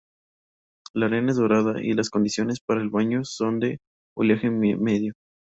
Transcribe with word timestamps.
La 0.95 1.05
arena 1.05 1.29
es 1.29 1.37
dorada 1.37 1.79
y 1.79 1.93
las 1.93 2.09
condiciones 2.09 2.59
para 2.59 2.81
el 2.81 2.89
baño 2.89 3.23
son 3.23 3.59
de 3.59 3.77
oleaje 4.17 4.49
medio. 4.49 5.13